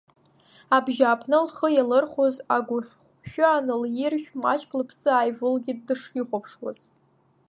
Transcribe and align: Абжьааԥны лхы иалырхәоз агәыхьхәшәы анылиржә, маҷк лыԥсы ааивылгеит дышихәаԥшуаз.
Абжьааԥны 0.75 1.37
лхы 1.45 1.67
иалырхәоз 1.73 2.35
агәыхьхәшәы 2.55 3.45
анылиржә, 3.49 4.27
маҷк 4.41 4.71
лыԥсы 4.79 5.09
ааивылгеит 5.13 5.79
дышихәаԥшуаз. 5.87 6.79